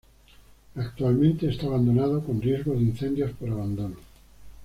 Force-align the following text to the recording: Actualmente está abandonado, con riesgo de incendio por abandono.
Actualmente 0.77 1.47
está 1.47 1.67
abandonado, 1.67 2.23
con 2.25 2.41
riesgo 2.41 2.73
de 2.73 2.81
incendio 2.81 3.31
por 3.33 3.51
abandono. 3.51 3.97